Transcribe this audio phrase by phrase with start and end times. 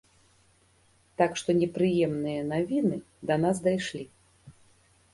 [1.23, 2.97] Так што непрыемныя навіны
[3.33, 4.05] да нас дайшлі.